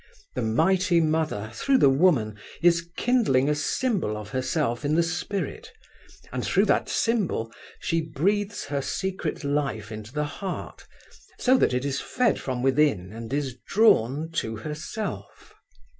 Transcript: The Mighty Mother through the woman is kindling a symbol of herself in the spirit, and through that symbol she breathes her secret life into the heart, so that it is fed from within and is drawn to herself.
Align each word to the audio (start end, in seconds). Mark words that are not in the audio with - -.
The 0.33 0.41
Mighty 0.41 0.99
Mother 0.99 1.51
through 1.53 1.77
the 1.77 1.87
woman 1.91 2.35
is 2.63 2.89
kindling 2.97 3.47
a 3.47 3.53
symbol 3.53 4.17
of 4.17 4.29
herself 4.29 4.83
in 4.83 4.95
the 4.95 5.03
spirit, 5.03 5.71
and 6.33 6.43
through 6.43 6.65
that 6.65 6.89
symbol 6.89 7.51
she 7.79 8.01
breathes 8.01 8.65
her 8.65 8.81
secret 8.81 9.43
life 9.43 9.91
into 9.91 10.11
the 10.11 10.25
heart, 10.25 10.87
so 11.37 11.55
that 11.57 11.75
it 11.75 11.85
is 11.85 12.01
fed 12.01 12.39
from 12.39 12.63
within 12.63 13.13
and 13.13 13.31
is 13.31 13.57
drawn 13.69 14.31
to 14.31 14.55
herself. 14.55 15.53